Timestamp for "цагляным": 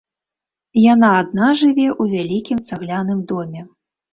2.71-3.19